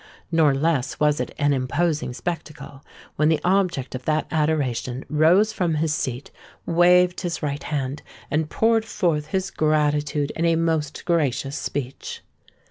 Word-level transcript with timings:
Nor 0.31 0.55
less 0.55 0.99
was 0.99 1.19
it 1.19 1.29
an 1.37 1.53
imposing 1.53 2.11
spectacle 2.13 2.83
when 3.17 3.29
the 3.29 3.39
object 3.45 3.93
of 3.93 4.05
that 4.05 4.25
adoration 4.31 5.05
rose 5.09 5.53
from 5.53 5.75
his 5.75 5.93
seat, 5.93 6.31
waved 6.65 7.21
his 7.21 7.43
right 7.43 7.61
hand, 7.61 8.01
and 8.31 8.49
poured 8.49 8.83
forth 8.83 9.27
his 9.27 9.51
gratitude 9.51 10.31
in 10.35 10.43
a 10.45 10.55
most 10.55 11.05
gracious 11.05 11.55
speech. 11.55 12.23